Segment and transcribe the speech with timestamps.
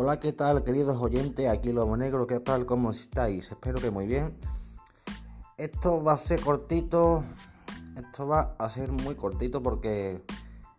[0.00, 1.48] Hola, ¿qué tal, queridos oyentes?
[1.48, 2.66] Aquí Lobo Negro, ¿qué tal?
[2.66, 3.50] ¿Cómo estáis?
[3.50, 4.32] Espero que muy bien.
[5.56, 7.24] Esto va a ser cortito,
[7.96, 10.22] esto va a ser muy cortito porque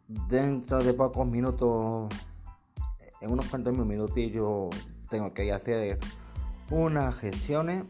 [0.07, 2.07] dentro de pocos minutos,
[3.19, 4.69] en unos cuantos minutillos,
[5.09, 5.99] tengo que hacer
[6.69, 7.83] unas gestiones.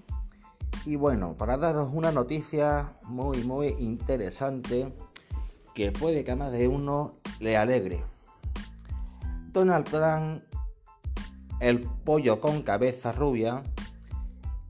[0.84, 4.91] Y bueno, para daros una noticia muy, muy interesante
[5.75, 8.03] que puede que a más de uno le alegre.
[9.53, 10.48] Donald Trump
[11.59, 13.63] el pollo con cabeza rubia,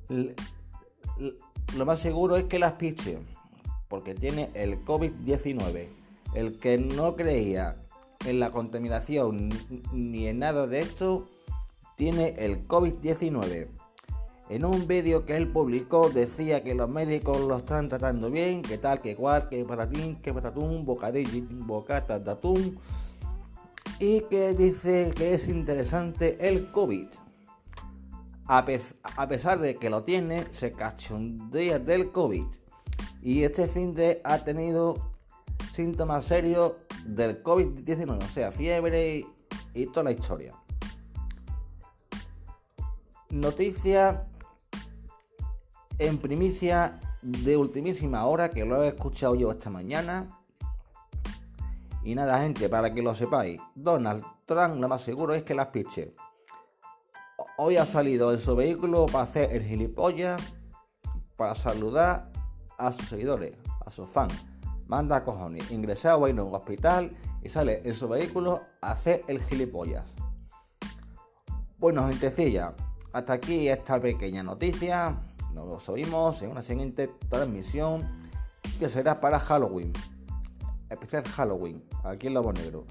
[0.09, 3.20] lo más seguro es que las piche,
[3.88, 5.88] porque tiene el COVID-19.
[6.33, 7.77] El que no creía
[8.25, 9.49] en la contaminación
[9.94, 11.27] ni en nada de esto,
[11.95, 13.67] tiene el COVID-19.
[14.49, 18.80] En un vídeo que él publicó decía que los médicos lo están tratando bien, que
[18.80, 22.80] tal, que cual, que patatín, que patatún, bocadillo, bocata de atún
[24.00, 27.08] y que dice que es interesante el COVID.
[28.47, 32.45] A, pesar de que lo tiene, se cachondea del COVID.
[33.22, 35.11] Y este fin de ha tenido
[35.72, 36.73] síntomas serios
[37.06, 39.25] del COVID-19, o sea, fiebre
[39.73, 40.56] y, toda la historia.
[43.30, 44.25] Noticia
[46.00, 50.38] en primicia de ultimísima hora que lo he escuchado yo esta mañana
[52.03, 55.67] y nada, gente, para que lo sepáis, Donald Trump lo más seguro es que las
[55.67, 56.16] piche.
[57.58, 60.41] Hoy ha salido en su vehículo para hacer el gilipollas,
[61.36, 62.31] para saludar
[62.78, 63.53] a sus seguidores,
[63.86, 64.33] a sus fans.
[64.88, 69.44] Manda a cojones, ingresado en un hospital y sale en su vehículo a hacer el
[69.44, 70.13] gilipollas.
[71.78, 72.73] Bueno, gentecilla,
[73.11, 75.19] hasta aquí esta pequeña noticia.
[75.53, 78.08] Nos oímos en una siguiente transmisión
[78.80, 79.91] que será para Halloween
[80.89, 82.85] especial Halloween, aquí en Lobo Negro.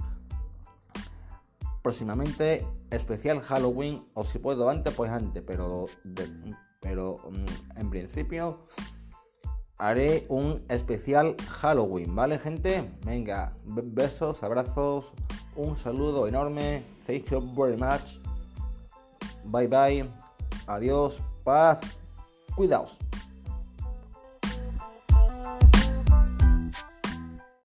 [1.82, 5.86] Próximamente, especial Halloween, o si puedo antes, pues antes, pero,
[6.80, 8.60] pero mm, en principio
[9.78, 12.90] haré un especial Halloween, ¿vale, gente?
[13.04, 15.12] Venga, besos, abrazos,
[15.56, 16.84] un saludo enorme.
[17.06, 18.18] Thank you very much.
[19.44, 20.10] Bye bye.
[20.66, 21.80] Adiós, paz,
[22.54, 22.98] cuidaos.